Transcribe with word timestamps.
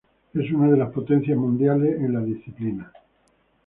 Es 0.39 0.49
una 0.51 0.69
e 0.73 0.77
las 0.79 0.89
potencias 0.89 1.37
mundiales 1.37 1.95
en 1.97 2.11
la 2.13 2.21
disciplina. 2.21 2.91